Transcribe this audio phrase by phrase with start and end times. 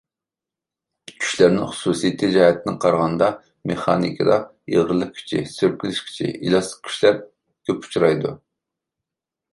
[1.23, 3.27] كۈچلەرنىڭ خۇسۇسىيىتى جەھەتتىن قارىغاندا،
[3.73, 4.39] مېخانىكىدا
[4.73, 7.21] ئېغىرلىق كۈچى، سۈركىلىش كۈچى، ئېلاستىك كۈچلەر
[7.69, 8.37] كۆپ ئۇچرايدۇ.